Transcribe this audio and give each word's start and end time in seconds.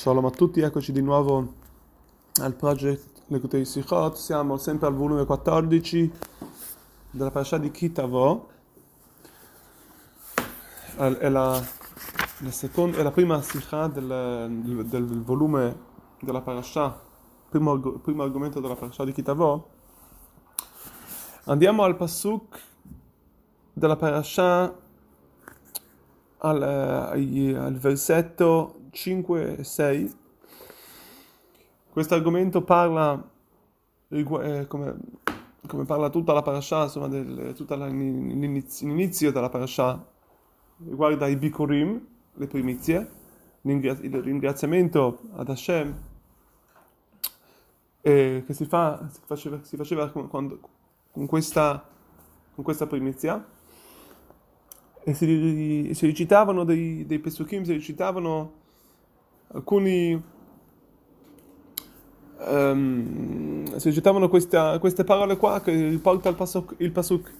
Shalom 0.00 0.24
a 0.24 0.30
tutti, 0.30 0.60
eccoci 0.60 0.92
di 0.92 1.02
nuovo 1.02 1.56
al 2.40 2.54
project 2.54 3.20
Lekutei 3.26 3.66
Sichot, 3.66 4.16
siamo 4.16 4.56
sempre 4.56 4.86
al 4.86 4.94
volume 4.94 5.26
14 5.26 6.10
della 7.10 7.30
parasha 7.30 7.58
di 7.58 7.70
Kitavo, 7.70 8.48
è 10.96 11.28
la, 11.28 11.62
la, 12.38 12.50
seconda, 12.50 12.96
è 12.96 13.02
la 13.02 13.10
prima 13.10 13.42
sikha 13.42 13.88
del, 13.88 14.48
del, 14.62 14.86
del, 14.86 15.22
volume 15.22 15.78
della 16.18 16.40
parasha, 16.40 16.98
primo, 17.50 17.78
primo 17.78 18.22
argomento 18.22 18.58
della 18.58 18.76
parasha 18.76 19.04
di 19.04 19.12
Kitavo. 19.12 19.68
Andiamo 21.44 21.82
al 21.82 21.96
pasuk 21.96 22.58
della 23.70 23.96
parasha 23.96 24.74
al, 26.38 26.62
al 26.62 27.76
versetto 27.78 28.79
5 28.90 29.56
e 29.58 29.64
6. 29.64 30.14
Questo 31.90 32.14
argomento 32.14 32.62
parla, 32.62 33.30
eh, 34.08 34.66
come, 34.66 34.96
come, 35.66 35.84
parla 35.84 36.10
tutta 36.10 36.32
la 36.32 36.42
parasha, 36.42 36.84
insomma, 36.84 37.08
del, 37.08 37.52
tutta 37.54 37.76
la, 37.76 37.86
l'inizio 37.86 39.32
della 39.32 39.48
parasha, 39.48 40.04
riguarda 40.84 41.26
i 41.26 41.36
bikurim, 41.36 42.06
le 42.34 42.46
primizie, 42.46 43.10
il 43.62 44.22
ringraziamento 44.22 45.20
ad 45.32 45.48
Hashem, 45.48 45.98
eh, 48.02 48.42
che 48.46 48.54
si, 48.54 48.64
fa, 48.64 49.08
si 49.10 49.20
faceva, 49.24 49.62
si 49.62 49.76
faceva 49.76 50.08
quando, 50.10 50.58
con, 51.10 51.26
questa, 51.26 51.86
con 52.54 52.64
questa 52.64 52.86
primizia 52.86 53.44
e 55.02 55.14
si, 55.14 55.90
si 55.94 56.06
recitavano 56.06 56.64
dei, 56.64 57.04
dei 57.06 57.18
pesukim, 57.18 57.62
si 57.62 57.72
recitavano 57.72 58.58
alcuni 59.52 60.22
um, 62.46 63.76
si 63.76 63.88
recitavano 63.88 64.28
queste, 64.28 65.04
parole 65.04 65.36
qua 65.36 65.60
che 65.60 65.88
riporta 65.88 66.28
il 66.28 66.36
pasuk, 66.36 66.74
il 66.78 66.92
pasuk. 66.92 67.32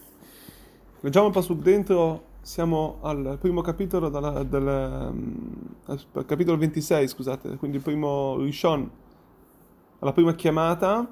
Leggiamo 1.00 1.28
il 1.28 1.33
pasuk 1.33 1.61
dentro, 1.61 2.25
siamo 2.41 2.98
al 3.02 3.39
primo 3.41 3.62
capitolo, 3.62 4.08
dalla, 4.08 4.42
del, 4.42 5.11
um, 5.12 5.94
capitolo 6.27 6.58
26, 6.58 7.08
scusate, 7.08 7.56
quindi 7.56 7.78
il 7.78 7.83
primo 7.83 8.36
Rishon, 8.39 8.91
alla 10.00 10.12
prima 10.12 10.34
chiamata, 10.34 11.08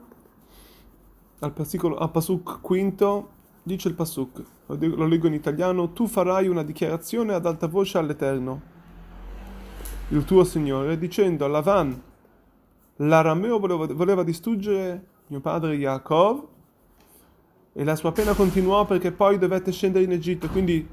al, 1.39 1.53
pasicolo, 1.53 1.97
al 1.97 2.11
pasuk 2.11 2.61
quinto, 2.61 3.31
dice 3.63 3.89
il 3.89 3.95
pasuk, 3.95 4.43
lo 4.67 5.07
leggo 5.07 5.27
in 5.27 5.35
italiano, 5.35 5.93
tu 5.93 6.07
farai 6.07 6.49
una 6.49 6.63
dichiarazione 6.63 7.33
ad 7.33 7.47
alta 7.47 7.67
voce 7.67 7.97
all'Eterno 7.97 8.77
il 10.09 10.25
tuo 10.25 10.45
Signore, 10.45 10.97
dicendo 10.99 11.45
a 11.45 11.49
Lavan, 11.49 12.03
l'arameo 12.97 13.59
voleva, 13.59 13.87
voleva 13.93 14.23
distruggere 14.23 15.07
mio 15.27 15.41
padre 15.41 15.75
Yaakov 15.75 16.47
e 17.75 17.85
la 17.85 17.95
sua 17.95 18.13
pena 18.13 18.35
continuò 18.35 18.87
perché 18.87 19.13
poi 19.13 19.39
dovette 19.39 19.71
scendere 19.71 20.05
in 20.05 20.13
Egitto, 20.13 20.49
quindi 20.49 20.87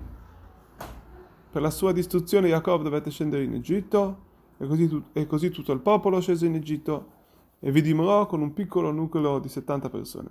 per 1.51 1.61
la 1.61 1.69
sua 1.69 1.93
distruzione 1.93 2.49
Yaakov 2.49 2.83
dovette 2.83 3.09
scendere 3.09 3.43
in 3.43 3.53
Egitto 3.53 4.23
e 4.57 4.67
così, 4.67 5.03
e 5.13 5.25
così 5.25 5.49
tutto 5.49 5.71
il 5.71 5.79
popolo 5.79 6.19
scese 6.19 6.45
in 6.45 6.55
Egitto 6.55 7.13
e 7.59 7.71
vi 7.71 7.81
dimorò 7.81 8.25
con 8.25 8.41
un 8.41 8.53
piccolo 8.53 8.91
nucleo 8.91 9.39
di 9.39 9.47
70 9.47 9.89
persone. 9.89 10.29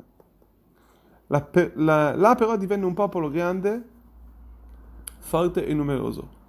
La, 1.28 1.48
la, 1.74 2.14
là 2.14 2.34
però 2.34 2.56
divenne 2.58 2.84
un 2.84 2.92
popolo 2.92 3.30
grande, 3.30 3.82
forte 5.18 5.64
e 5.64 5.72
numeroso. 5.72 6.42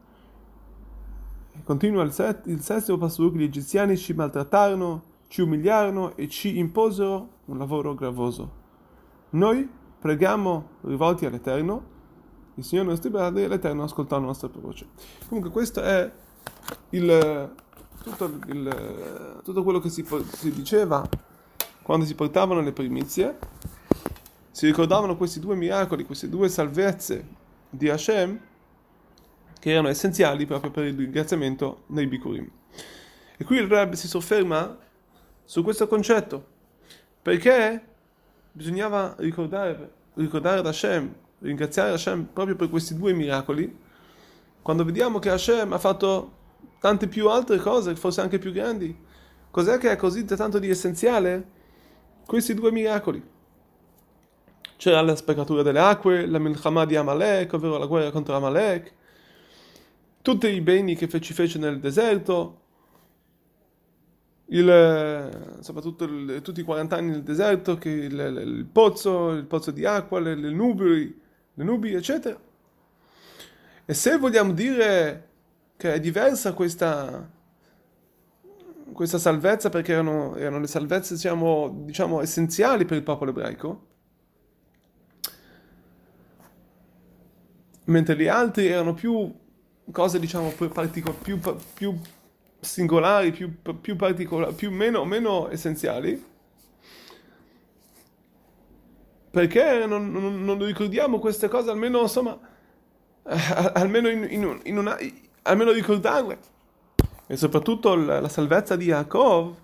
Continua 1.64 2.04
il, 2.04 2.12
set, 2.12 2.48
il 2.48 2.62
sesto 2.62 2.98
pasuk, 2.98 3.36
gli 3.36 3.44
egiziani 3.44 3.98
ci 3.98 4.14
maltrattarono, 4.14 5.04
ci 5.28 5.42
umiliarono 5.42 6.16
e 6.16 6.28
ci 6.28 6.58
imposero 6.58 7.30
un 7.46 7.58
lavoro 7.58 7.96
gravoso. 7.96 8.64
Noi 9.32 9.68
preghiamo 10.00 10.70
rivolti 10.82 11.26
all'Eterno, 11.26 11.94
il 12.56 12.64
Signore 12.64 12.90
nostro 12.90 13.10
padre 13.10 13.44
e 13.44 13.48
l'Eterno 13.48 13.84
ascoltò 13.84 14.20
la 14.20 14.26
nostra 14.26 14.50
voce. 14.54 14.88
Comunque 15.28 15.52
questo 15.52 15.82
è 15.82 16.12
il, 16.92 17.54
tutto, 18.04 18.26
il, 18.48 19.42
tutto, 19.44 19.64
quello 19.64 19.80
che 19.80 19.90
si, 19.90 20.06
si 20.34 20.52
diceva 20.52 21.08
quando 21.82 22.06
si 22.06 22.16
portavano 22.16 22.62
le 22.62 22.72
primizie, 22.72 23.38
si 24.52 24.68
ricordavano 24.68 25.18
questi 25.18 25.40
due 25.40 25.56
miracoli, 25.56 26.06
queste 26.06 26.30
due 26.30 26.48
salvezze 26.48 27.28
di 27.70 27.90
Hashem, 27.90 28.40
che 29.66 29.72
erano 29.72 29.88
essenziali 29.88 30.46
proprio 30.46 30.70
per 30.70 30.84
il 30.84 30.96
ringraziamento 30.96 31.86
nei 31.88 32.06
Bikurim. 32.06 32.48
E 33.36 33.44
qui 33.44 33.58
il 33.58 33.68
Reb 33.68 33.94
si 33.94 34.08
sofferma 34.08 34.78
su 35.44 35.64
questo 35.64 35.88
concetto, 35.88 36.46
perché 37.20 37.84
bisognava 38.52 39.16
ricordare, 39.18 39.92
ricordare 40.14 40.60
Hashem, 40.60 41.12
ringraziare 41.40 41.94
Hashem 41.94 42.26
proprio 42.26 42.56
per 42.56 42.70
questi 42.70 42.96
due 42.96 43.14
miracoli, 43.14 43.76
quando 44.62 44.86
vediamo 44.86 45.18
che 45.18 45.32
Hashem 45.32 45.74
ha 45.74 45.80
fatto 45.80 46.34
tante 46.80 47.08
più 47.08 47.28
altre 47.28 47.58
cose, 47.58 47.96
forse 47.96 48.22
anche 48.22 48.38
più 48.38 48.52
grandi. 48.52 48.96
Cos'è 49.50 49.80
che 49.80 49.90
è 49.90 49.96
così 49.96 50.26
tanto 50.26 50.60
di 50.60 50.70
essenziale? 50.70 51.44
Questi 52.24 52.54
due 52.54 52.72
miracoli. 52.72 53.20
C'era 54.78 55.02
la 55.02 55.16
speccatura 55.16 55.64
delle 55.64 55.80
acque, 55.80 56.28
la 56.28 56.38
milchama 56.38 56.86
di 56.86 56.96
Amalek, 56.96 57.52
ovvero 57.54 57.80
la 57.80 57.88
guerra 57.88 58.12
contro 58.12 58.36
Amalek, 58.36 58.94
tutti 60.26 60.48
i 60.48 60.62
beni 60.62 60.96
che 60.96 61.08
ci 61.22 61.34
fece 61.34 61.60
nel 61.60 61.80
deserto, 61.80 62.62
il, 64.48 65.58
soprattutto 65.60 66.06
il, 66.06 66.42
tutti 66.42 66.62
i 66.62 66.64
40 66.64 66.96
anni 66.96 67.12
nel 67.12 67.22
deserto, 67.22 67.78
il, 67.84 68.12
il, 68.12 68.66
pozzo, 68.72 69.34
il 69.34 69.46
pozzo 69.46 69.70
di 69.70 69.86
acqua, 69.86 70.20
le, 70.20 70.34
le, 70.34 70.50
nubi, 70.50 71.22
le 71.54 71.64
nubi, 71.64 71.94
eccetera. 71.94 72.42
E 73.86 73.94
se 73.94 74.18
vogliamo 74.18 74.52
dire 74.54 75.30
che 75.78 75.94
è 75.94 76.00
diversa 76.00 76.54
questa, 76.54 77.30
questa 78.94 79.20
salvezza, 79.20 79.70
perché 79.70 79.92
erano, 79.92 80.36
erano 80.38 80.60
le 80.60 80.68
salvezze 80.68 81.14
diciamo, 81.14 81.84
diciamo, 81.86 82.20
essenziali 82.20 82.86
per 82.86 82.98
il 82.98 83.04
popolo 83.04 83.30
ebraico, 83.30 83.88
mentre 87.86 88.16
gli 88.16 88.28
altri 88.28 88.66
erano 88.66 88.96
più 88.96 89.44
cose 89.92 90.20
diciamo 90.20 90.50
più, 90.50 90.70
partico- 90.70 91.14
più, 91.14 91.40
più 91.74 91.98
singolari, 92.60 93.32
più, 93.32 93.54
più, 93.80 93.96
particolari, 93.96 94.54
più 94.54 94.72
meno, 94.72 95.06
meno 95.06 95.50
essenziali. 95.50 96.34
Perché 99.30 99.86
non, 99.86 100.12
non, 100.12 100.44
non, 100.44 100.66
ricordiamo 100.66 101.20
queste 101.20 101.48
cose, 101.50 101.70
almeno 101.70 102.02
insomma, 102.02 102.38
eh, 103.28 103.38
almeno, 103.74 104.08
in, 104.08 104.26
in, 104.30 104.60
in 104.64 104.78
una, 104.78 104.98
almeno 105.44 105.72
ricordarle. 105.72 106.54
E 107.28 107.36
soprattutto 107.36 107.96
la, 107.96 108.22
la 108.22 108.30
salvezza 108.30 108.76
di 108.76 108.86
Yaakov 108.86 109.56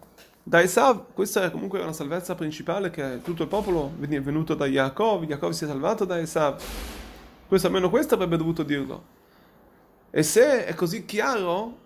da 0.44 0.62
Esav, 0.62 1.14
questa 1.14 1.46
è 1.46 1.52
comunque 1.52 1.80
una 1.80 1.94
salvezza 1.94 2.36
principale 2.36 2.90
che 2.90 3.22
tutto 3.24 3.44
il 3.44 3.48
popolo 3.48 3.94
è 4.02 4.22
venuto 4.22 4.56
da 4.56 4.66
Yaakov, 4.66 5.24
Yaakov 5.24 5.52
si 5.52 5.64
è 5.64 5.68
salvato 5.68 6.04
da 6.04 6.20
Esav. 6.20 6.62
Questo 7.48 7.68
almeno 7.68 7.90
questo 7.90 8.16
avrebbe 8.16 8.38
dovuto 8.38 8.64
dirlo. 8.64 9.20
E 10.14 10.24
se 10.24 10.66
è 10.66 10.74
così 10.74 11.06
chiaro, 11.06 11.78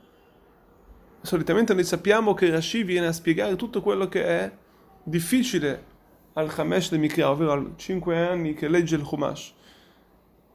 solitamente 1.22 1.76
noi 1.76 1.84
sappiamo 1.84 2.34
che 2.34 2.50
Rashi 2.50 2.84
viene 2.84 3.06
a 3.06 3.12
spiegare 3.12 3.56
tutto 3.56 3.82
quello 3.82 4.10
che 4.10 4.26
è 4.26 4.52
difficile 5.04 5.94
al 6.34 6.52
Hamesh 6.54 6.90
de 6.90 6.98
Mikra, 6.98 7.30
ovvero 7.30 7.52
al 7.52 7.74
5 7.76 8.28
anni 8.28 8.56
che 8.56 8.68
legge 8.68 8.96
il 8.96 9.04
Chumash. 9.04 9.54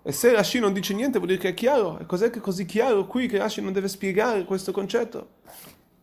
E 0.02 0.10
se 0.12 0.32
Rashi 0.32 0.58
non 0.58 0.72
dice 0.72 0.94
niente 0.94 1.18
vuol 1.18 1.30
dire 1.30 1.40
che 1.40 1.50
è 1.50 1.54
chiaro. 1.54 2.00
E 2.00 2.06
cos'è 2.06 2.30
che 2.30 2.38
è 2.38 2.42
così 2.42 2.66
chiaro 2.66 3.06
qui 3.06 3.28
che 3.28 3.38
Rashi 3.38 3.60
non 3.60 3.72
deve 3.72 3.86
spiegare 3.86 4.44
questo 4.44 4.72
concetto? 4.72 5.38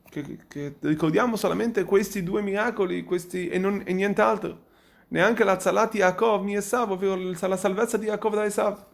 Che, 0.09 0.37
che 0.47 0.75
ricordiamo 0.79 1.35
solamente 1.35 1.83
questi 1.83 2.23
due 2.23 2.41
miracoli 2.41 3.03
questi, 3.03 3.49
e, 3.49 3.57
non, 3.57 3.81
e 3.85 3.91
nient'altro. 3.91 4.65
Neanche 5.09 5.43
la 5.43 5.59
Zalati 5.59 5.97
Yaakov 5.97 6.43
mi 6.43 6.55
Esav, 6.55 6.91
ovvero 6.91 7.15
la 7.15 7.57
salvezza 7.57 7.97
di 7.97 8.05
Yaakov 8.05 8.35
da 8.35 8.45
Esav. 8.45 8.85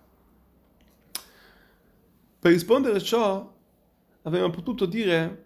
Per 2.44 2.52
rispondere 2.52 2.98
a 2.98 3.00
ciò, 3.00 3.50
avremmo 4.24 4.50
potuto 4.50 4.86
dire 4.86 5.46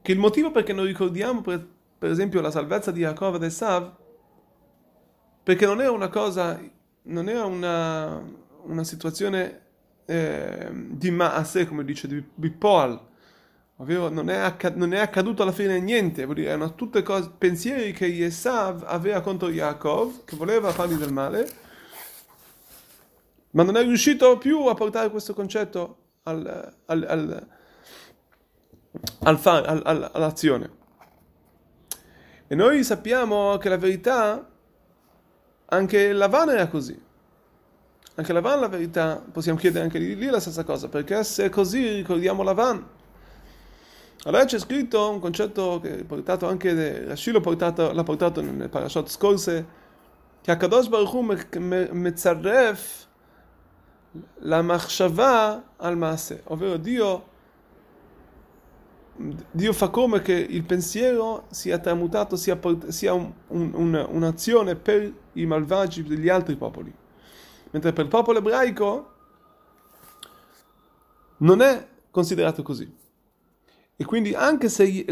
che 0.00 0.12
il 0.12 0.18
motivo 0.20 0.52
perché 0.52 0.72
non 0.72 0.84
ricordiamo, 0.84 1.40
per, 1.40 1.66
per 1.98 2.08
esempio, 2.08 2.40
la 2.40 2.52
salvezza 2.52 2.92
di 2.92 3.00
Yaakov 3.00 3.34
ed 3.34 3.42
Esav, 3.42 3.96
perché 5.42 5.66
non 5.66 5.80
era 5.80 5.90
una 5.90 6.08
cosa, 6.08 6.62
non 7.02 7.28
era 7.28 7.46
una, 7.46 8.22
una 8.62 8.84
situazione 8.84 9.62
eh, 10.04 10.70
di 10.72 11.10
Maase, 11.10 11.66
come 11.66 11.84
dice, 11.84 12.06
di, 12.06 12.24
di 12.32 12.50
Poal, 12.50 12.96
ovvero 13.78 14.10
non 14.10 14.30
è, 14.30 14.36
accad- 14.36 14.76
non 14.76 14.94
è, 14.94 15.00
accaduto 15.00 15.42
alla 15.42 15.50
fine 15.50 15.80
niente, 15.80 16.26
vuol 16.26 16.36
dire, 16.36 16.50
erano 16.50 16.76
tutte 16.76 17.02
cose, 17.02 17.32
pensieri 17.36 17.90
che 17.90 18.06
Esav 18.24 18.84
aveva 18.86 19.20
contro 19.20 19.50
Yaakov, 19.50 20.26
che 20.26 20.36
voleva 20.36 20.70
fargli 20.70 20.94
del 20.94 21.12
male, 21.12 21.63
ma 23.54 23.62
non 23.62 23.76
è 23.76 23.82
riuscito 23.82 24.36
più 24.38 24.66
a 24.66 24.74
portare 24.74 25.10
questo 25.10 25.32
concetto 25.32 25.98
al, 26.24 26.74
al, 26.86 27.04
al, 27.08 27.46
al 29.20 29.40
al, 29.44 30.10
all'azione. 30.12 30.82
E 32.46 32.54
noi 32.54 32.82
sappiamo 32.82 33.56
che 33.58 33.68
la 33.68 33.76
verità, 33.76 34.48
anche 35.66 36.12
Lavan 36.12 36.50
era 36.50 36.66
così. 36.66 37.00
Anche 38.16 38.32
Lavan 38.32 38.60
la 38.60 38.68
verità, 38.68 39.24
possiamo 39.32 39.58
chiedere 39.58 39.84
anche 39.84 39.98
lì 39.98 40.26
la 40.26 40.40
stessa 40.40 40.64
cosa, 40.64 40.88
perché 40.88 41.22
se 41.22 41.44
è 41.44 41.48
così 41.48 41.94
ricordiamo 41.94 42.42
Lavan. 42.42 42.84
Allora 44.24 44.44
c'è 44.44 44.58
scritto 44.58 45.10
un 45.10 45.20
concetto 45.20 45.78
che 45.80 45.98
è 45.98 46.04
portato 46.04 46.48
anche, 46.48 47.04
Rashi 47.06 47.40
portato, 47.40 47.92
l'ha 47.92 48.02
portato 48.02 48.40
nelle 48.40 48.68
parashot 48.68 49.08
scorse, 49.08 49.66
che 50.40 50.50
Akadosh 50.50 50.88
Baruch 50.88 51.12
Hu 51.12 51.22
mezzarref 51.92 53.12
la 54.40 54.58
al 55.76 55.96
maase, 55.96 56.42
ovvero 56.44 56.76
Dio 56.76 57.32
Dio 59.16 59.72
fa 59.72 59.90
come 59.90 60.22
che 60.22 60.32
il 60.32 60.64
pensiero 60.64 61.46
sia 61.50 61.78
tramutato, 61.78 62.34
sia, 62.34 62.58
sia 62.88 63.12
un, 63.12 63.32
un, 63.48 63.70
un, 63.74 64.06
un'azione 64.10 64.74
per 64.74 65.12
i 65.34 65.46
malvagi 65.46 66.02
degli 66.02 66.28
altri 66.28 66.56
popoli. 66.56 66.92
Mentre 67.70 67.92
per 67.92 68.04
il 68.04 68.10
popolo 68.10 68.38
ebraico 68.38 69.12
non 71.38 71.60
è 71.60 71.86
considerato 72.10 72.62
così. 72.62 72.92
E 73.96 74.04
quindi 74.04 74.34
anche 74.34 74.68
se, 74.68 75.04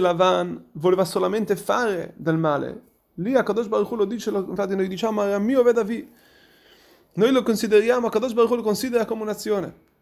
Lavan 0.00 0.68
voleva 0.72 1.04
solamente 1.04 1.56
fare 1.56 2.14
del 2.16 2.38
male, 2.38 2.82
lì 3.14 3.34
a 3.34 3.42
Kadosh 3.42 3.66
Baruch 3.66 3.90
Hu 3.90 3.96
lo 3.96 4.04
dice, 4.04 4.30
infatti 4.30 4.76
noi 4.76 4.86
diciamo, 4.86 5.22
a 5.22 5.38
mio 5.38 5.64
vedavi, 5.64 6.12
noi 7.14 7.32
lo 7.32 7.42
consideriamo, 7.42 8.08
Kadosh 8.08 8.32
Baruch 8.32 8.56
lo 8.56 8.62
considera 8.62 9.04
come 9.04 9.22
un'azione. 9.22 9.92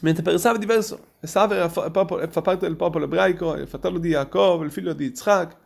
Mentre 0.00 0.22
per 0.22 0.34
Esav 0.34 0.56
è 0.56 0.58
diverso. 0.58 1.06
Esav 1.20 1.70
fa, 1.70 1.90
fa 1.90 2.42
parte 2.42 2.66
del 2.66 2.76
popolo 2.76 3.04
ebraico, 3.04 3.54
è 3.54 3.60
il 3.60 3.68
fratello 3.68 3.98
di 3.98 4.10
Jacob, 4.10 4.62
il 4.62 4.72
figlio 4.72 4.92
di 4.92 5.04
Yitzhak. 5.04 5.56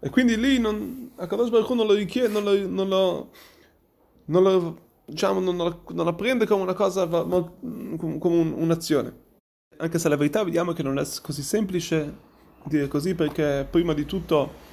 E 0.00 0.10
quindi 0.10 0.36
lì 0.36 0.58
non, 0.58 1.12
Akadosh 1.16 1.50
Baruch 1.50 1.70
non 1.70 1.86
lo 1.86 1.92
richiede, 1.92 2.28
non 2.28 2.42
lo, 2.42 2.66
non 2.66 2.88
lo, 2.88 3.30
non 4.26 4.42
lo, 4.42 4.78
diciamo, 5.04 5.38
non 5.38 5.56
lo, 5.56 5.82
non 5.90 6.06
lo 6.06 6.14
prende 6.14 6.46
come 6.46 6.62
una 6.62 6.74
cosa, 6.74 7.06
come 7.06 8.18
un'azione. 8.18 9.28
Anche 9.76 9.98
se 9.98 10.08
la 10.08 10.16
verità 10.16 10.42
vediamo 10.42 10.72
che 10.72 10.82
non 10.82 10.98
è 10.98 11.04
così 11.22 11.42
semplice 11.42 12.28
dire 12.64 12.88
così, 12.88 13.14
perché 13.14 13.66
prima 13.70 13.92
di 13.92 14.06
tutto 14.06 14.68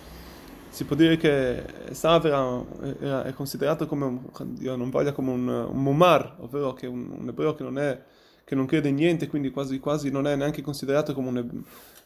si 0.77 0.85
può 0.85 0.95
dire 0.95 1.17
che 1.17 1.89
Esav 1.89 2.23
era, 2.27 2.63
era, 2.99 3.23
è 3.23 3.33
considerato 3.33 3.87
come 3.87 4.05
un, 4.05 4.21
Dio 4.53 4.75
non 4.75 4.91
voglia, 4.91 5.11
come 5.11 5.31
un, 5.31 5.47
un 5.47 5.81
mumar, 5.81 6.35
ovvero 6.37 6.73
che 6.73 6.85
un, 6.85 7.09
un 7.17 7.27
ebreo 7.27 7.55
che 7.55 7.63
non, 7.63 7.79
è, 7.79 7.99
che 8.43 8.53
non 8.53 8.67
crede 8.67 8.89
in 8.89 8.93
niente, 8.93 9.25
quindi 9.25 9.49
quasi, 9.49 9.79
quasi 9.79 10.11
non 10.11 10.27
è 10.27 10.35
neanche 10.35 10.61
considerato 10.61 11.15
come 11.15 11.29
un 11.29 11.63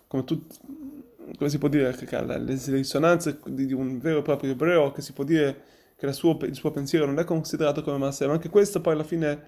come, 0.08 0.24
tut, 0.24 0.58
come 1.38 1.50
si 1.50 1.58
può 1.58 1.68
dire, 1.68 1.94
che 1.94 2.16
ha 2.16 2.22
le 2.22 2.58
risonanze 2.68 3.40
di, 3.46 3.74
un 3.74 4.00
vero 4.00 4.20
e 4.20 4.22
proprio 4.22 4.52
ebreo, 4.52 4.94
che 4.94 5.02
si 5.02 5.12
può 5.12 5.26
dire 5.26 5.64
che 5.98 6.10
suo, 6.14 6.38
il 6.44 6.56
suo 6.56 6.72
pensiero 6.72 7.06
non 7.06 7.20
è 7.20 7.26
considerato 7.26 7.84
come 7.84 7.98
Massè, 7.98 8.26
ma 8.26 8.32
anche 8.32 8.48
questo 8.48 8.80
poi 8.80 8.94
alla 8.94 9.04
fine 9.04 9.48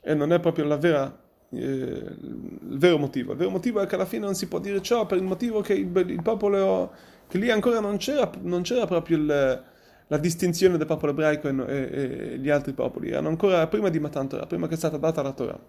eh, 0.00 0.14
non 0.14 0.32
è 0.32 0.40
proprio 0.40 0.64
la 0.64 0.78
vera 0.78 1.20
eh, 1.50 1.58
il 1.58 2.78
vero 2.78 2.96
motivo. 2.96 3.32
Il 3.32 3.38
vero 3.38 3.50
motivo 3.50 3.80
è 3.80 3.86
che 3.86 3.94
alla 3.94 4.06
fine 4.06 4.24
non 4.24 4.34
si 4.34 4.48
può 4.48 4.58
dire 4.58 4.80
ciò 4.80 5.04
per 5.04 5.18
il 5.18 5.24
motivo 5.24 5.60
che 5.60 5.74
il, 5.74 5.90
il 6.08 6.22
popolo 6.22 6.92
che 7.28 7.38
lì 7.38 7.50
ancora 7.50 7.80
non 7.80 7.98
c'era, 7.98 8.30
non 8.42 8.62
c'era 8.62 8.86
proprio 8.86 9.18
il, 9.18 9.62
la 10.06 10.16
distinzione 10.18 10.78
del 10.78 10.86
popolo 10.86 11.12
ebraico 11.12 11.48
e, 11.48 11.54
e, 11.66 12.32
e, 12.32 12.38
gli 12.38 12.48
altri 12.48 12.72
popoli, 12.72 13.10
erano 13.10 13.28
ancora 13.28 13.66
prima 13.66 13.90
di 13.90 14.00
Matan 14.00 14.28
Torah, 14.28 14.46
prima 14.46 14.66
che 14.66 14.74
è 14.74 14.78
stata 14.78 14.96
data 14.96 15.22
la 15.22 15.32
Torah. 15.32 15.60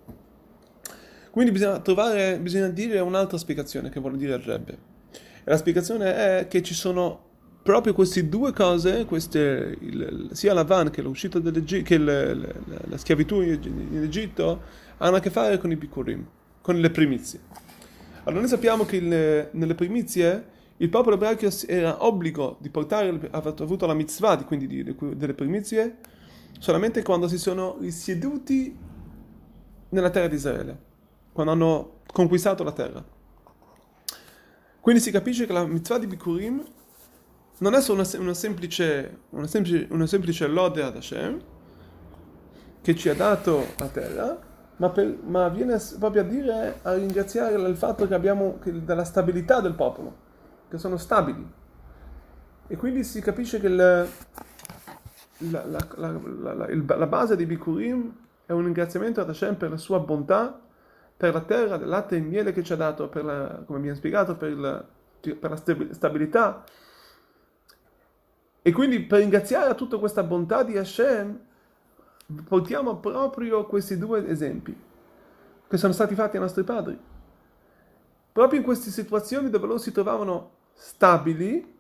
Quindi 1.30 1.52
bisogna 1.52 1.80
trovare, 1.80 2.40
bisogna 2.40 2.70
dire 2.70 3.00
un'altra 3.00 3.38
spiegazione 3.38 3.90
che 3.90 4.00
vuole 4.00 4.18
dire 4.18 4.36
il 4.36 4.42
Rebbe. 4.42 4.78
E 5.12 5.50
la 5.50 5.58
spiegazione 5.58 6.16
è 6.16 6.48
che 6.48 6.64
ci 6.64 6.74
sono 6.74 7.28
proprio 7.62 7.94
queste 7.94 8.28
due 8.30 8.54
cose, 8.54 9.06
queste, 9.06 9.78
il, 9.82 10.30
sia 10.32 10.54
la 10.54 10.64
van 10.64 10.90
che 10.90 11.02
l'uscita 11.02 11.40
dell'Egitto, 11.40 11.84
che 11.84 11.98
le, 11.98 12.34
le, 12.34 12.56
la 12.88 12.98
schiavitù 12.98 13.42
in 13.42 14.02
Egitto, 14.02 14.62
hanno 14.98 15.18
a 15.18 15.20
che 15.20 15.30
fare 15.30 15.58
con 15.58 15.72
i 15.72 15.76
Bikurim, 15.76 16.26
con 16.62 16.80
le 16.80 16.90
primizie. 16.90 17.40
Allora 18.24 18.40
noi 18.42 18.50
sappiamo 18.50 18.86
che 18.86 18.96
il, 18.96 19.50
nelle 19.52 19.76
primizie 19.76 20.58
il 20.82 20.90
popolo 20.90 21.16
ebraico 21.16 21.48
era 21.68 22.06
obbligo 22.06 22.56
di 22.62 22.70
portare, 22.70 23.30
avuto 23.32 23.86
la 23.86 23.94
mitzvah, 23.94 24.42
quindi 24.46 24.66
di, 24.66 24.96
delle 25.16 25.34
primizie, 25.34 25.98
solamente 26.58 27.04
quando 27.04 27.28
si 27.28 27.38
sono 27.38 27.76
risieduti 27.80 28.78
nella 29.90 30.10
terra 30.10 30.28
di 30.28 30.36
Israele, 30.36 30.80
quando 31.34 31.52
hanno 31.52 32.00
conquistato 32.14 32.64
la 32.64 32.72
terra. 32.72 33.04
Quindi 34.80 35.02
si 35.02 35.12
capisce 35.12 35.46
che 35.46 35.52
la 35.52 35.66
mitzvah 35.66 35.98
di 35.98 36.08
Bikurim 36.08 36.64
non 37.58 37.74
è 37.74 37.82
solo 37.82 38.02
una, 38.02 38.10
una, 38.18 38.34
semplice, 38.34 39.18
una, 39.32 39.48
semplice, 39.48 39.86
una 39.90 40.08
semplice 40.08 40.48
lode 40.48 40.82
ad 40.82 40.96
Hashem, 40.96 41.42
che 42.82 42.96
ci 42.96 43.10
ha 43.10 43.16
dato 43.16 43.66
la 43.78 43.88
terra, 43.90 44.40
ma, 44.78 44.90
per, 44.92 45.18
ma, 45.26 45.50
viene 45.50 45.78
proprio 46.00 46.22
a 46.22 46.26
dire, 46.26 46.80
a 46.84 46.94
ringraziare 46.94 47.56
il 47.56 47.76
fatto 47.76 48.08
che 48.08 48.14
abbiamo 48.14 48.60
che, 48.60 48.82
della 48.86 49.04
stabilità 49.04 49.60
del 49.60 49.74
popolo 49.74 50.28
che 50.70 50.78
sono 50.78 50.98
stabili. 50.98 51.58
E 52.68 52.76
quindi 52.78 53.04
si 53.04 53.20
capisce 53.22 53.60
che 53.60 53.68
la, 53.68 54.06
la, 55.50 55.66
la, 55.96 56.96
la, 56.98 57.08
base 57.08 57.36
di 57.36 57.46
Bikurim 57.46 58.16
è 58.46 58.52
un 58.52 58.64
ringraziamento 58.64 59.22
ad 59.22 59.30
Hashem 59.30 59.56
per 59.56 59.72
la 59.72 59.78
sua 59.78 60.00
bontà, 60.00 60.60
per 61.18 61.34
la 61.34 61.42
terra, 61.42 61.78
del 61.78 61.88
latte 61.88 62.16
e 62.16 62.20
miele 62.20 62.54
che 62.54 62.64
ci 62.64 62.74
ha 62.74 62.76
dato, 62.76 63.10
la, 63.14 63.62
come 63.66 63.80
abbiamo 63.80 63.96
spiegato, 63.96 64.36
per, 64.36 64.50
il, 64.50 65.36
per 65.36 65.50
la 65.50 65.94
stabilità. 65.94 66.64
E 68.62 68.72
quindi 68.72 69.02
per 69.02 69.20
ringraziare 69.20 69.72
a 69.72 69.76
tutta 69.76 69.98
questa 69.98 70.22
bontà 70.22 70.62
di 70.64 70.78
Hashem, 70.78 71.40
portiamo 72.48 72.98
proprio 72.98 73.66
questi 73.66 73.98
due 73.98 74.28
esempi 74.28 74.88
che 75.68 75.78
sono 75.78 75.94
stati 75.94 76.14
fatti 76.14 76.36
ai 76.36 76.42
nostri 76.42 76.64
padri. 76.64 77.00
Proprio 78.32 78.60
in 78.60 78.66
queste 78.66 78.92
situazioni 78.92 79.50
dove 79.50 79.66
loro 79.66 79.80
si 79.80 79.92
trovavano 79.92 80.58
stabili 80.80 81.78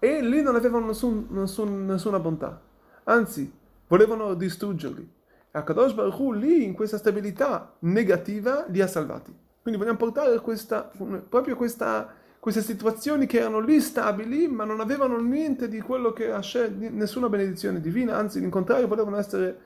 e 0.00 0.20
lì 0.20 0.42
non 0.42 0.56
avevano 0.56 0.86
nessun, 0.86 1.28
nessun, 1.30 1.86
nessuna 1.86 2.18
bontà. 2.18 2.60
Anzi, 3.04 3.50
volevano 3.86 4.34
distruggerli. 4.34 5.08
E 5.50 5.58
Akadosh 5.58 5.94
Baruch 5.94 6.18
Hu 6.18 6.32
lì, 6.32 6.64
in 6.64 6.74
questa 6.74 6.98
stabilità 6.98 7.74
negativa, 7.80 8.66
li 8.68 8.80
ha 8.80 8.88
salvati. 8.88 9.34
Quindi 9.62 9.80
vogliamo 9.80 9.98
portare 9.98 10.38
questa, 10.40 10.90
proprio 11.28 11.56
questa, 11.56 12.12
queste 12.38 12.60
situazioni 12.60 13.26
che 13.26 13.38
erano 13.38 13.60
lì 13.60 13.80
stabili, 13.80 14.48
ma 14.48 14.64
non 14.64 14.80
avevano 14.80 15.18
niente 15.20 15.68
di 15.68 15.80
quello 15.80 16.12
che 16.12 16.32
ha 16.32 16.40
scelto, 16.40 16.88
nessuna 16.90 17.28
benedizione 17.28 17.80
divina, 17.80 18.16
anzi, 18.16 18.42
in 18.42 18.50
contrario, 18.50 18.88
volevano 18.88 19.16
essere 19.16 19.58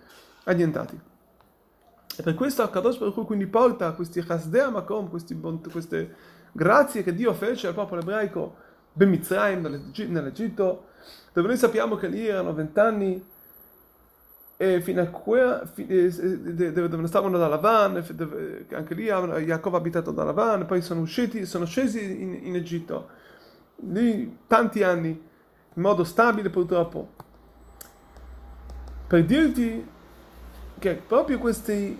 annientati. 0.44 1.00
E 2.16 2.22
per 2.22 2.34
questo 2.34 2.62
Akadosh 2.62 2.98
Baruch 2.98 3.16
Hu 3.16 3.24
quindi 3.24 3.46
porta 3.46 3.92
questi 3.92 4.22
Chasdea 4.22 4.70
Makom, 4.70 5.08
questi, 5.08 5.40
queste 5.72 6.36
grazie 6.52 7.02
che 7.02 7.14
Dio 7.14 7.32
fece 7.34 7.66
al 7.66 7.74
popolo 7.74 8.00
ebraico 8.00 8.56
ben 8.92 9.10
Mitzrayim 9.10 9.60
nell'Egitto, 10.08 10.86
dove 11.32 11.48
noi 11.48 11.56
sappiamo 11.56 11.96
che 11.96 12.08
lì 12.08 12.26
erano 12.26 12.52
vent'anni 12.52 13.24
e 14.60 14.80
fino 14.80 15.00
a 15.00 15.06
qua, 15.06 15.62
dove 15.76 17.06
stavano 17.06 17.38
da 17.38 17.46
Lavan, 17.46 18.04
anche 18.72 18.94
lì 18.94 19.04
Jacob 19.04 19.74
ha 19.74 19.76
abitato 19.76 20.10
da 20.10 20.24
Lavan, 20.24 20.66
poi 20.66 20.82
sono 20.82 21.00
usciti, 21.00 21.46
sono 21.46 21.64
scesi 21.64 22.20
in, 22.20 22.40
in 22.42 22.56
Egitto, 22.56 23.08
lì 23.76 24.38
tanti 24.48 24.82
anni, 24.82 25.10
in 25.10 25.82
modo 25.82 26.02
stabile 26.02 26.50
purtroppo. 26.50 27.12
Per 29.06 29.24
dirti 29.24 29.86
che 30.80 30.94
proprio 31.06 31.38
questi 31.38 31.96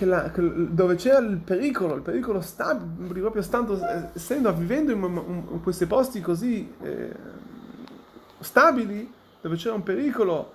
che 0.00 0.06
la, 0.06 0.30
che 0.30 0.40
dove 0.72 0.94
c'era 0.94 1.18
il 1.18 1.36
pericolo, 1.36 1.94
il 1.94 2.00
pericolo 2.00 2.40
stabile, 2.40 3.20
proprio 3.20 3.42
stando, 3.42 3.78
essendo, 4.14 4.50
vivendo 4.54 4.92
in, 4.92 5.02
in, 5.50 5.60
questi 5.62 5.84
posti 5.84 6.22
così 6.22 6.72
eh, 6.80 7.14
stabili, 8.38 9.12
dove 9.42 9.56
c'era 9.56 9.74
un 9.74 9.82
pericolo 9.82 10.54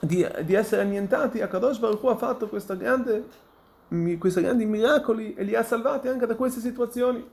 di, 0.00 0.26
di 0.42 0.54
essere 0.54 0.82
annientati, 0.82 1.40
Akadosh 1.40 1.78
Baruch 1.78 2.04
ha 2.06 2.16
fatto 2.16 2.50
grande, 2.76 3.24
questi 4.18 4.40
grandi 4.40 4.66
miracoli 4.66 5.34
e 5.34 5.44
li 5.44 5.54
ha 5.54 5.62
salvati 5.62 6.08
anche 6.08 6.26
da 6.26 6.34
queste 6.34 6.58
situazioni, 6.58 7.24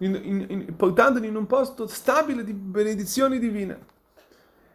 in, 0.00 0.44
in, 0.48 0.76
portandoli 0.76 1.28
in 1.28 1.36
un 1.36 1.46
posto 1.46 1.86
stabile 1.86 2.44
di 2.44 2.52
benedizioni 2.52 3.38
divine. 3.38 3.78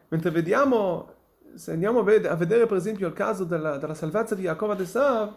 Mentre 0.07 0.31
vediamo 0.31 1.13
se 1.55 1.71
andiamo 1.71 1.99
a 1.99 2.03
vedere, 2.03 2.65
per 2.65 2.77
esempio 2.77 3.07
il 3.07 3.13
caso 3.13 3.43
della, 3.43 3.77
della 3.77 3.93
salvezza 3.93 4.35
di 4.35 4.43
Jacob 4.43 4.71
ad 4.71 4.81
Esav, 4.81 5.33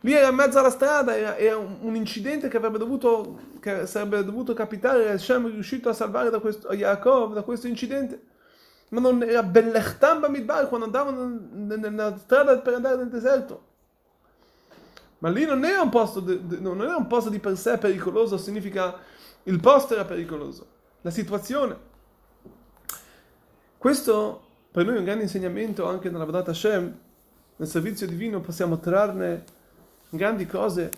lì 0.00 0.12
era 0.12 0.28
in 0.28 0.34
mezzo 0.34 0.58
alla 0.58 0.70
strada, 0.70 1.16
era, 1.16 1.36
era 1.36 1.56
un, 1.56 1.94
incidente 1.96 2.48
che 2.48 2.56
avrebbe 2.56 2.78
dovuto, 2.78 3.38
che 3.60 3.86
sarebbe 3.86 4.24
dovuto 4.24 4.52
capitare, 4.52 5.10
Hashem 5.10 5.48
è 5.48 5.50
riuscito 5.50 5.88
a 5.88 5.94
salvare 5.94 6.30
da 6.30 6.40
questo, 6.40 6.72
Jacob 6.74 7.34
da 7.34 7.42
questo 7.42 7.66
incidente. 7.66 8.32
Ma 8.90 9.00
non 9.00 9.22
era 9.22 9.42
Bellechtam 9.42 10.20
Bamidbar 10.20 10.68
quando 10.68 10.86
andavano 10.86 11.40
nella 11.52 12.16
strada 12.18 12.58
per 12.58 12.74
andare 12.74 12.96
nel 12.96 13.08
deserto. 13.08 13.72
Ma 15.18 15.30
lì 15.30 15.46
non 15.46 15.64
era 15.64 15.80
un 15.80 15.88
posto, 15.88 16.20
di, 16.20 16.60
non 16.60 16.82
era 16.82 16.96
un 16.96 17.06
posto 17.06 17.30
di 17.30 17.38
per 17.38 17.56
sé 17.56 17.78
pericoloso, 17.78 18.36
significa 18.36 18.94
il 19.44 19.58
posto 19.58 19.94
era 19.94 20.04
pericoloso, 20.04 20.66
la 21.00 21.10
situazione. 21.10 21.92
Questo 23.78 24.42
per 24.74 24.84
noi 24.84 24.96
è 24.96 24.98
un 24.98 25.04
grande 25.04 25.22
insegnamento 25.22 25.86
anche 25.86 26.10
nella 26.10 26.24
Badat 26.24 26.48
Hashem, 26.48 26.98
nel 27.54 27.68
servizio 27.68 28.08
divino 28.08 28.40
possiamo 28.40 28.80
trarne 28.80 29.44
grandi 30.08 30.46
cose. 30.46 30.90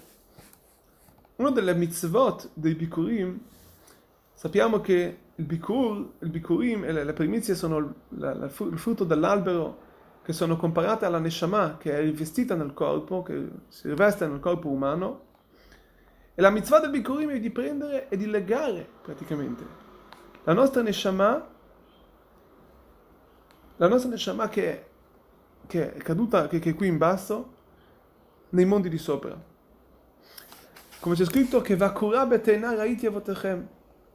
Una 1.37 1.51
delle 1.51 1.75
mitzvot 1.75 2.53
dei 2.55 2.75
Bikurim, 2.75 3.39
sappiamo 4.33 4.81
che 4.81 5.19
il 5.35 5.45
Bikur, 5.45 6.13
il 6.21 6.31
Bikurim 6.31 6.85
e 6.85 7.05
le, 7.05 7.13
primizie 7.13 7.55
sono 7.55 7.97
la, 8.17 8.33
il 8.33 8.79
frutto 8.79 9.05
dell'albero 9.05 9.85
che 10.23 10.33
sono 10.33 10.57
comparate 10.57 11.05
alla 11.05 11.19
Neshama 11.19 11.77
che 11.77 11.99
è 11.99 12.01
rivestita 12.01 12.55
nel 12.55 12.73
corpo, 12.73 13.23
che 13.23 13.47
si 13.69 13.89
riveste 13.89 14.27
nel 14.27 14.41
corpo 14.41 14.71
umano. 14.71 15.21
E 16.35 16.41
la 16.41 16.49
mitzvah 16.49 16.81
del 16.81 16.89
Bikurim 16.89 17.29
è 17.29 17.41
di 17.41 17.51
prendere 17.51 18.09
e 18.09 18.17
di 18.17 18.25
legare 18.25 18.89
praticamente 19.03 19.65
la 20.45 20.55
nostra 20.55 20.81
Neshama, 20.81 21.56
la 23.77 23.89
nostra 23.89 24.11
Neshama 24.11 24.49
che, 24.49 24.87
che 25.67 25.95
è 25.95 25.99
caduta, 25.99 26.49
che, 26.49 26.59
che 26.59 26.71
è 26.71 26.75
qui 26.75 26.89
in 26.89 26.99
basso, 26.99 27.55
nei 28.51 28.65
mondi 28.65 28.89
di 28.89 28.99
sopra. 28.99 29.39
Come 30.99 31.15
c'è 31.15 31.25
scritto 31.25 31.61
che 31.61 31.77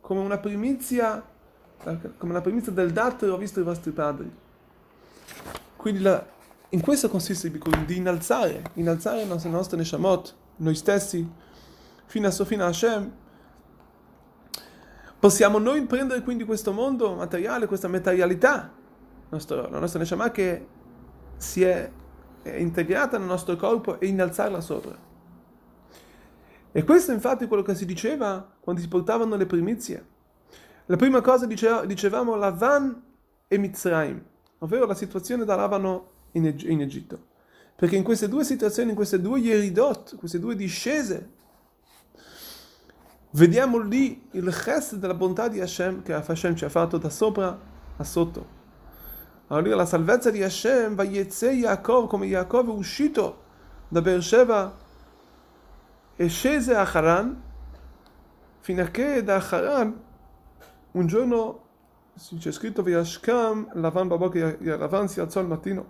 come 0.01 0.19
una 0.19 0.37
primizia, 0.39 1.23
come 1.77 2.31
una 2.31 2.41
primizia 2.41 2.71
del 2.71 2.91
dattero 2.91 3.35
ho 3.35 3.37
visto 3.37 3.59
i 3.59 3.63
vostri 3.63 3.91
padri. 3.91 4.29
Quindi 5.75 6.01
la, 6.01 6.25
in 6.69 6.81
questo 6.81 7.09
consiste 7.09 7.47
il 7.47 7.53
Bikurim, 7.53 7.85
di 7.85 7.97
innalzare, 7.97 8.63
innalzare 8.73 9.25
le 9.25 9.49
nostre 9.49 9.77
neshamot, 9.77 10.35
noi 10.57 10.75
stessi, 10.75 11.29
fino 12.05 12.27
a 12.27 12.31
Sofina 12.31 12.65
Hashem. 12.65 13.11
Possiamo 15.19 15.59
noi 15.59 15.85
prendere 15.85 16.21
quindi 16.21 16.45
questo 16.45 16.71
mondo 16.71 17.13
materiale, 17.13 17.67
questa 17.67 17.87
materialità, 17.87 18.71
nostro, 19.31 19.69
la 19.69 19.79
nostra 19.79 19.99
neshama 19.99 20.31
che 20.31 20.67
si 21.37 21.63
è 21.63 21.89
integrata 22.43 23.17
nel 23.17 23.27
nostro 23.27 23.55
corpo 23.55 23.99
e 23.99 24.07
innalzarla 24.07 24.61
sopra. 24.61 25.09
E 26.73 26.83
questo 26.83 27.11
infatti 27.11 27.43
è 27.43 27.47
quello 27.47 27.63
che 27.63 27.75
si 27.75 27.85
diceva 27.85 28.49
quando 28.59 28.81
si 28.81 28.87
portavano 28.87 29.35
le 29.35 29.45
primizie. 29.45 30.05
La 30.85 30.95
prima 30.95 31.21
cosa 31.21 31.45
diceva, 31.45 31.85
dicevamo 31.85 32.35
Lavan 32.35 33.01
e 33.47 33.57
Mitzrayim, 33.57 34.23
ovvero 34.59 34.85
la 34.85 34.93
situazione 34.93 35.45
da 35.45 35.55
Lavano 35.55 36.09
in, 36.31 36.47
Eg- 36.47 36.69
in 36.69 36.81
Egitto. 36.81 37.27
Perché 37.75 37.95
in 37.95 38.03
queste 38.03 38.29
due 38.29 38.43
situazioni, 38.43 38.89
in 38.89 38.95
queste 38.95 39.19
due 39.19 39.39
Yeridot, 39.39 40.15
queste 40.15 40.39
due 40.39 40.55
discese, 40.55 41.31
vediamo 43.31 43.79
lì 43.79 44.27
il 44.31 44.49
gest 44.63 44.95
della 44.95 45.13
bontà 45.13 45.47
di 45.47 45.59
Hashem 45.59 46.03
che 46.03 46.13
Hashem 46.13 46.55
ci 46.55 46.65
ha 46.65 46.69
fatto 46.69 46.97
da 46.97 47.09
sopra 47.09 47.57
a 47.97 48.03
sotto. 48.03 48.59
Allora 49.51 49.75
la 49.75 49.85
salvezza 49.85 50.31
di 50.31 50.41
Hashem, 50.41 50.95
Vayetze 50.95 51.51
Yaakov, 51.51 52.07
come 52.07 52.25
Yaakov 52.25 52.69
è 52.69 52.71
uscito 52.71 53.43
da 53.89 54.01
Beersheba 54.01 54.73
e 56.15 56.27
scese 56.29 56.73
a 56.73 56.89
Haran, 56.89 57.41
fino 58.61 58.81
a 58.81 58.85
che 58.85 59.21
da 59.25 59.45
Haran 59.45 60.01
un 60.91 61.05
giorno 61.05 61.63
c'è 62.37 62.51
scritto 62.51 62.81
Vayashkam, 62.81 63.71
Lavan 63.73 64.07
Babok, 64.07 64.57
Lavan 64.61 65.09
si 65.09 65.19
alzò 65.19 65.41
al 65.41 65.47
mattino. 65.47 65.85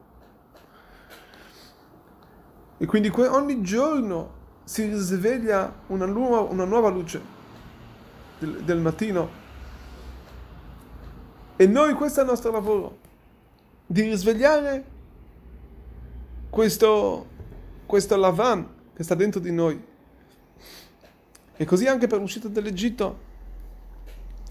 E 2.77 2.85
quindi 2.87 3.11
ogni 3.15 3.61
giorno 3.61 4.39
si 4.63 4.85
risveglia 4.85 5.71
una 5.87 6.07
nuova, 6.07 6.51
una 6.51 6.65
nuova 6.65 6.89
luce 6.89 7.21
del, 8.39 8.63
del 8.63 8.79
mattino. 8.79 9.29
E 11.57 11.67
noi 11.67 11.93
questo 11.93 12.21
è 12.21 12.23
il 12.23 12.29
nostro 12.29 12.51
lavoro 12.51 13.00
di 13.91 14.03
risvegliare 14.03 14.85
questo, 16.49 17.27
questo 17.85 18.15
lavan 18.15 18.65
che 18.93 19.03
sta 19.03 19.15
dentro 19.15 19.41
di 19.41 19.51
noi. 19.51 19.83
E 21.57 21.65
così 21.65 21.87
anche 21.87 22.07
per 22.07 22.19
l'uscita 22.19 22.47
dall'Egitto. 22.47 23.29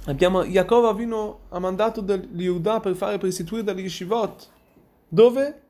Abbiamo, 0.05 0.45
Jacob 0.45 0.85
Avino 0.85 1.41
ha 1.49 1.59
mandato 1.59 2.03
gli 2.03 2.47
Uda 2.47 2.81
per 2.81 2.95
fare 2.95 3.17
per 3.17 3.29
istituire 3.29 3.65
degli 3.65 3.81
Yeshivot. 3.81 4.51
Dove? 5.09 5.63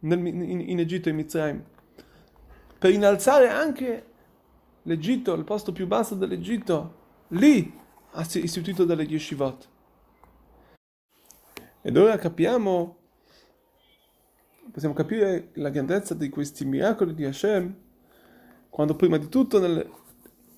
Nel, 0.00 0.18
in, 0.26 0.60
in, 0.60 0.78
Egitto, 0.78 1.08
in 1.08 1.16
Mizraim. 1.16 1.64
Per 2.78 2.90
innalzare 2.90 3.48
anche 3.48 4.04
l'Egitto, 4.82 5.32
il 5.32 5.44
posto 5.44 5.72
più 5.72 5.86
basso 5.86 6.14
dell'Egitto. 6.14 7.02
Lì 7.28 7.72
ha 8.10 8.26
istituito 8.34 8.84
delle 8.84 9.04
Yeshivot. 9.04 9.68
Ed 11.80 11.96
ora 11.96 12.18
capiamo 12.18 12.98
possiamo 14.74 14.92
capire 14.92 15.50
la 15.52 15.68
grandezza 15.68 16.14
di 16.14 16.28
questi 16.28 16.64
miracoli 16.64 17.14
di 17.14 17.24
Hashem 17.24 17.72
quando 18.68 18.96
prima 18.96 19.18
di 19.18 19.28
tutto 19.28 19.60
nel, 19.60 19.88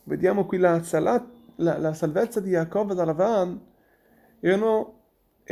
vediamo 0.05 0.47
qui 0.47 0.57
la, 0.57 0.83
la, 0.91 1.29
la, 1.57 1.93
salvezza 1.93 2.41
di 2.41 2.49
Jacob 2.49 2.95
da 2.95 3.05
Lavan 3.05 3.61
è 4.41 4.55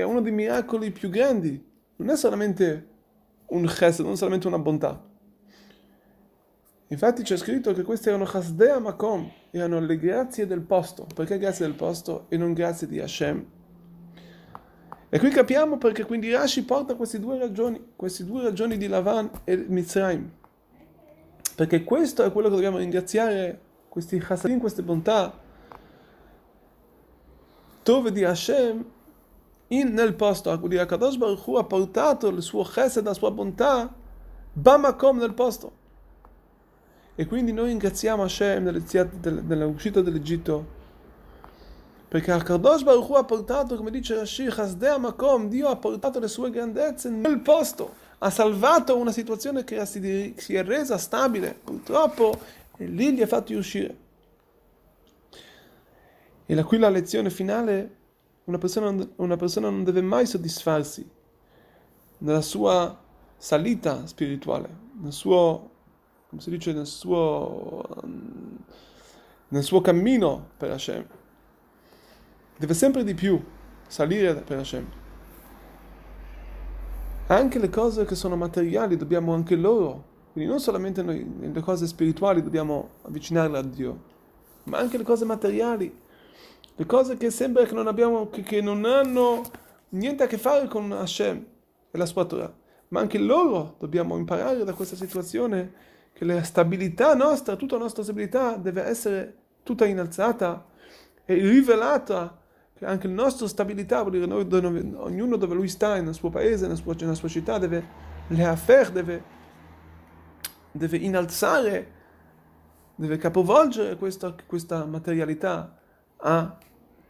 uno 0.02 0.20
dei 0.22 0.32
miracoli 0.32 0.90
più 0.92 1.10
grandi. 1.10 1.62
Non 1.96 2.08
è 2.08 2.16
solamente 2.16 2.88
un 3.48 3.66
chesed, 3.66 4.02
non 4.02 4.14
è 4.14 4.16
solamente 4.16 4.46
una 4.46 4.58
bontà. 4.58 5.10
Infatti 6.86 7.22
c'è 7.22 7.36
scritto 7.36 7.74
che 7.74 7.82
questi 7.82 8.08
erano 8.08 8.24
chasdea 8.24 8.78
makom 8.78 9.30
erano 9.50 9.78
le 9.78 9.98
grazie 9.98 10.46
del 10.46 10.62
posto. 10.62 11.06
Perché 11.14 11.36
grazie 11.36 11.66
del 11.66 11.74
posto 11.74 12.24
e 12.30 12.38
non 12.38 12.54
grazie 12.54 12.86
di 12.86 12.98
Hashem 12.98 13.46
e 15.14 15.18
qui 15.20 15.30
capiamo 15.30 15.78
perché 15.78 16.04
quindi 16.04 16.32
Rashi 16.32 16.64
porta 16.64 16.96
queste 16.96 17.20
due 17.20 17.38
ragioni, 17.38 17.92
queste 17.94 18.24
due 18.24 18.42
ragioni 18.42 18.76
di 18.76 18.88
Lavan 18.88 19.30
e 19.44 19.56
Mitzrayim. 19.56 20.28
Perché 21.54 21.84
questo 21.84 22.24
è 22.24 22.32
quello 22.32 22.48
che 22.48 22.54
dobbiamo 22.56 22.78
ringraziare, 22.78 23.60
questi 23.88 24.18
chassadim, 24.18 24.58
queste 24.58 24.82
bontà, 24.82 25.38
dove 27.84 28.10
di 28.10 28.24
Hashem, 28.24 28.84
in, 29.68 29.92
nel 29.92 30.14
posto 30.14 30.58
cui 30.58 30.76
Akadosh 30.76 31.14
Baruch 31.14 31.46
Hu 31.46 31.54
ha 31.58 31.64
portato 31.64 32.26
il 32.26 32.42
suo 32.42 32.64
chesed, 32.64 33.04
la 33.04 33.14
sua 33.14 33.30
bontà, 33.30 33.94
Bamakom 34.52 35.18
nel 35.18 35.34
posto. 35.34 35.72
E 37.14 37.24
quindi 37.26 37.52
noi 37.52 37.68
ringraziamo 37.68 38.24
Hashem 38.24 38.64
nell'uscita 38.64 40.00
dell'Egitto 40.00 40.73
perché 42.14 42.30
Akadosh 42.30 42.84
Baruch 42.84 43.08
Hu 43.08 43.14
ha 43.14 43.24
portato, 43.24 43.74
come 43.74 43.90
dice 43.90 44.14
Rashi, 44.14 44.46
Hasdea 44.46 44.98
Makom, 44.98 45.48
Dio 45.48 45.66
ha 45.66 45.74
portato 45.74 46.20
le 46.20 46.28
sue 46.28 46.48
grandezze 46.48 47.10
nel 47.10 47.40
posto, 47.40 47.92
ha 48.18 48.30
salvato 48.30 48.96
una 48.96 49.10
situazione 49.10 49.64
che 49.64 49.84
si 49.84 50.54
è 50.54 50.62
resa 50.62 50.96
stabile, 50.96 51.58
purtroppo, 51.64 52.38
e 52.76 52.86
lì 52.86 53.12
li 53.12 53.22
ha 53.22 53.26
fatti 53.26 53.54
uscire. 53.54 53.96
E 56.46 56.54
da 56.54 56.62
qui 56.62 56.78
la 56.78 56.88
lezione 56.88 57.30
finale, 57.30 57.96
una 58.44 58.58
persona, 58.58 58.96
una 59.16 59.36
persona 59.36 59.68
non 59.68 59.82
deve 59.82 60.00
mai 60.00 60.24
soddisfarsi 60.24 61.10
nella 62.18 62.42
sua 62.42 62.96
salita 63.36 64.06
spirituale, 64.06 64.68
nel 65.00 65.12
suo, 65.12 65.70
come 66.28 66.40
si 66.40 66.50
dice, 66.50 66.72
nel 66.72 66.86
suo, 66.86 67.82
nel 69.48 69.62
suo 69.64 69.80
cammino 69.80 70.50
per 70.56 70.70
Hashem 70.70 71.06
deve 72.56 72.74
sempre 72.74 73.04
di 73.04 73.14
più 73.14 73.42
salire 73.86 74.34
per 74.34 74.58
Hashem. 74.58 74.86
Anche 77.26 77.58
le 77.58 77.70
cose 77.70 78.04
che 78.04 78.14
sono 78.14 78.36
materiali 78.36 78.96
dobbiamo 78.96 79.32
anche 79.32 79.56
loro, 79.56 80.12
quindi 80.32 80.50
non 80.50 80.60
solamente 80.60 81.02
noi, 81.02 81.50
le 81.52 81.60
cose 81.60 81.86
spirituali 81.86 82.42
dobbiamo 82.42 82.90
avvicinarle 83.02 83.58
a 83.58 83.62
Dio, 83.62 84.02
ma 84.64 84.78
anche 84.78 84.98
le 84.98 85.04
cose 85.04 85.24
materiali, 85.24 86.02
le 86.76 86.86
cose 86.86 87.16
che 87.16 87.30
sembra 87.30 87.64
che 87.64 87.74
non 87.74 87.86
abbiamo, 87.86 88.28
che, 88.28 88.42
che 88.42 88.60
non 88.60 88.84
hanno 88.84 89.42
niente 89.90 90.22
a 90.22 90.26
che 90.26 90.38
fare 90.38 90.66
con 90.66 90.92
Hashem 90.92 91.46
e 91.90 91.98
la 91.98 92.06
sua 92.06 92.24
Torah, 92.24 92.52
ma 92.88 93.00
anche 93.00 93.18
loro 93.18 93.76
dobbiamo 93.78 94.16
imparare 94.18 94.64
da 94.64 94.74
questa 94.74 94.96
situazione 94.96 95.92
che 96.12 96.24
la 96.24 96.42
stabilità 96.42 97.14
nostra, 97.14 97.56
tutta 97.56 97.76
la 97.76 97.82
nostra 97.82 98.02
stabilità 98.02 98.56
deve 98.56 98.82
essere 98.82 99.36
tutta 99.62 99.86
innalzata 99.86 100.66
e 101.24 101.34
rivelata 101.34 102.38
che 102.76 102.84
anche 102.86 103.06
la 103.06 103.14
nostra 103.14 103.46
stabilità, 103.46 104.00
vuol 104.00 104.12
dire 104.12 104.26
noi, 104.26 104.46
dove, 104.46 104.92
ognuno 104.96 105.36
dove 105.36 105.54
lui 105.54 105.68
sta, 105.68 106.00
nel 106.00 106.14
suo 106.14 106.30
paese, 106.30 106.62
nella 106.66 106.76
sua, 106.76 106.94
nella 106.98 107.14
sua 107.14 107.28
città, 107.28 107.58
deve 107.58 107.86
leafer, 108.28 108.90
deve, 108.90 109.22
deve 110.72 110.96
innalzare, 110.96 111.92
deve 112.96 113.16
capovolgere 113.16 113.96
questa, 113.96 114.34
questa 114.46 114.84
materialità 114.84 115.78
a, 116.16 116.58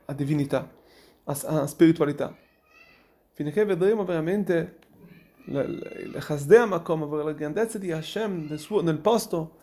a 0.05 0.13
divinità, 0.13 0.71
a, 1.25 1.39
a, 1.47 1.67
spiritualità. 1.67 2.37
Finché 3.33 3.65
vedremo 3.65 4.05
veramente 4.05 4.79
il 5.47 6.17
Chasdea 6.21 6.67
Makom, 6.67 7.23
la 7.23 7.33
grandezza 7.33 7.79
di 7.79 7.91
Hashem 7.91 8.47
nel, 8.49 8.59
suo, 8.59 8.83
nel 8.83 8.99
posto, 8.99 9.63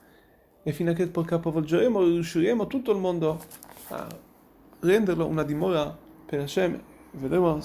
e 0.63 0.71
fino 0.73 0.91
a 0.91 0.93
capovolgeremo 0.93 2.03
riusciremo 2.03 2.67
tutto 2.67 2.91
il 2.91 2.99
mondo 2.99 3.39
a 3.89 4.07
renderlo 4.81 5.25
una 5.25 5.43
dimora 5.43 5.97
per 6.25 6.41
Hashem 6.41 6.81
vedremo 7.13 7.59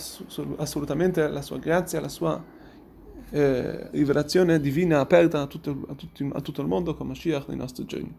assolutamente 0.56 1.28
la 1.28 1.42
sua 1.42 1.58
grazia, 1.58 2.00
la 2.00 2.08
sua 2.08 2.42
eh, 3.30 3.90
rivelazione 3.90 4.60
divina 4.60 5.00
aperta 5.00 5.42
a 5.42 5.46
tutto, 5.46 5.86
a, 5.88 5.94
tutti, 5.94 6.28
a 6.32 6.40
tutto 6.40 6.62
il 6.62 6.68
mondo 6.68 6.94
come 6.94 7.10
Mashiach 7.10 7.48
nei 7.48 7.56
nostri 7.56 7.84
giorni. 7.84 8.12